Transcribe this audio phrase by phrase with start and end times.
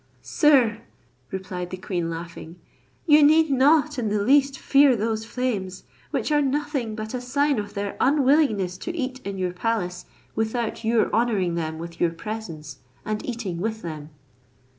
[0.23, 0.81] "Sir,"
[1.29, 2.55] replied the queen laughing,
[3.05, 7.59] "you need not in the least fear those flames, which are nothing but a sign
[7.59, 12.79] of their unwillingness to eat in your palace, without your honouring them with your presence,
[13.05, 14.09] and eating with them."